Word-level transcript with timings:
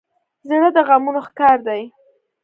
زړه 0.47 0.69
د 0.75 0.77
غمونو 0.87 1.21
ښکار 1.27 1.57
دی. 1.67 1.81